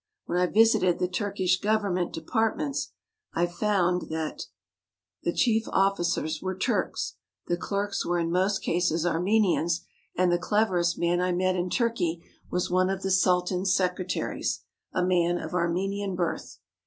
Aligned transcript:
When 0.25 0.39
I 0.39 0.47
visited 0.47 0.97
the 0.97 1.07
Turkish 1.07 1.59
government 1.59 2.11
departments 2.11 2.91
I 3.35 3.45
found 3.45 4.09
that, 4.09 4.47
though 5.23 5.29
272 5.29 5.29
ARMENIA, 5.29 5.29
THE 5.29 5.31
SUFFERING 5.31 5.33
the 5.35 5.37
chief 5.37 5.67
officers 6.31 6.41
were 6.41 6.57
Turks, 6.57 7.15
the 7.45 7.57
clerks 7.57 8.03
were 8.03 8.17
in 8.17 8.31
most 8.31 8.63
cases 8.63 9.05
Armenians, 9.05 9.81
and 10.15 10.31
the 10.31 10.39
cleverest 10.39 10.97
man 10.97 11.21
I 11.21 11.31
met 11.31 11.55
in 11.55 11.69
Turkey 11.69 12.23
was 12.49 12.71
one 12.71 12.89
of 12.89 13.03
the 13.03 13.11
Sultan's 13.11 13.75
secretaries, 13.75 14.61
a 14.91 15.05
man 15.05 15.37
of 15.37 15.53
Armenian 15.53 16.15
birth. 16.15 16.57